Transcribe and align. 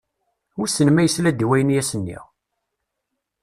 Wissen 0.59 0.89
ma 0.91 1.01
yesla-d 1.03 1.39
i 1.45 1.45
wayen 1.47 1.73
i 1.73 1.79
as-nniɣ? 1.81 2.23